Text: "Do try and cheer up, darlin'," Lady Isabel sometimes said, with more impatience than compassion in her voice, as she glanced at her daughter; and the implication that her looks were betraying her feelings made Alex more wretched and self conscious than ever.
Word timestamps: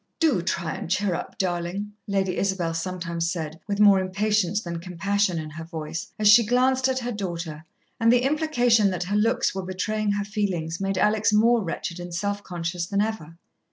"Do 0.19 0.41
try 0.41 0.73
and 0.73 0.89
cheer 0.89 1.13
up, 1.13 1.37
darlin'," 1.37 1.91
Lady 2.07 2.35
Isabel 2.35 2.73
sometimes 2.73 3.29
said, 3.31 3.59
with 3.67 3.79
more 3.79 3.99
impatience 3.99 4.59
than 4.59 4.79
compassion 4.79 5.37
in 5.37 5.51
her 5.51 5.63
voice, 5.63 6.11
as 6.17 6.27
she 6.27 6.43
glanced 6.43 6.87
at 6.87 6.97
her 6.97 7.11
daughter; 7.11 7.63
and 7.99 8.11
the 8.11 8.23
implication 8.23 8.89
that 8.89 9.03
her 9.03 9.15
looks 9.15 9.53
were 9.53 9.61
betraying 9.61 10.13
her 10.13 10.25
feelings 10.25 10.81
made 10.81 10.97
Alex 10.97 11.31
more 11.31 11.63
wretched 11.63 11.99
and 11.99 12.15
self 12.15 12.41
conscious 12.43 12.87
than 12.87 12.99
ever. 12.99 13.37